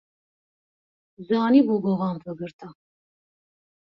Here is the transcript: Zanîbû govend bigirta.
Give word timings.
Zanîbû 1.27 1.75
govend 1.83 2.17
bigirta. 2.37 2.69